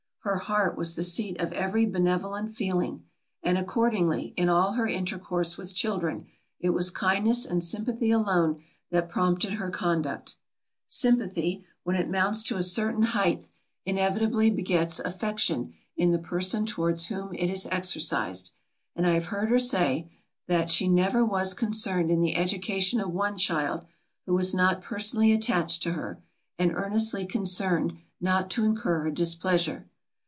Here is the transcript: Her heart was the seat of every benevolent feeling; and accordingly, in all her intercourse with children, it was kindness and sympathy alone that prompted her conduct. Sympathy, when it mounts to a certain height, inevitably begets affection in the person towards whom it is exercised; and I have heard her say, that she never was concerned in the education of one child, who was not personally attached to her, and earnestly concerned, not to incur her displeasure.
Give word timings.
Her 0.23 0.37
heart 0.37 0.77
was 0.77 0.93
the 0.95 1.01
seat 1.01 1.41
of 1.41 1.51
every 1.51 1.83
benevolent 1.87 2.55
feeling; 2.55 3.05
and 3.41 3.57
accordingly, 3.57 4.35
in 4.37 4.49
all 4.49 4.73
her 4.73 4.85
intercourse 4.85 5.57
with 5.57 5.73
children, 5.73 6.27
it 6.59 6.69
was 6.69 6.91
kindness 6.91 7.43
and 7.43 7.63
sympathy 7.63 8.11
alone 8.11 8.61
that 8.91 9.09
prompted 9.09 9.53
her 9.53 9.71
conduct. 9.71 10.35
Sympathy, 10.85 11.65
when 11.83 11.95
it 11.95 12.07
mounts 12.07 12.43
to 12.43 12.55
a 12.55 12.61
certain 12.61 13.01
height, 13.01 13.49
inevitably 13.83 14.51
begets 14.51 14.99
affection 14.99 15.73
in 15.97 16.11
the 16.11 16.19
person 16.19 16.67
towards 16.67 17.07
whom 17.07 17.33
it 17.33 17.49
is 17.49 17.67
exercised; 17.71 18.51
and 18.95 19.07
I 19.07 19.13
have 19.15 19.25
heard 19.25 19.49
her 19.49 19.57
say, 19.59 20.07
that 20.47 20.69
she 20.69 20.87
never 20.87 21.25
was 21.25 21.55
concerned 21.55 22.11
in 22.11 22.19
the 22.21 22.35
education 22.35 22.99
of 22.99 23.09
one 23.11 23.39
child, 23.39 23.85
who 24.27 24.35
was 24.35 24.53
not 24.53 24.83
personally 24.83 25.31
attached 25.31 25.81
to 25.81 25.93
her, 25.93 26.21
and 26.59 26.73
earnestly 26.75 27.25
concerned, 27.25 27.93
not 28.21 28.51
to 28.51 28.63
incur 28.63 28.99
her 29.05 29.11
displeasure. 29.11 29.87